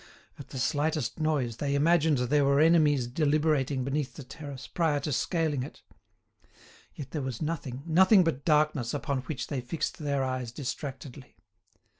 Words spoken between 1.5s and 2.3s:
they imagined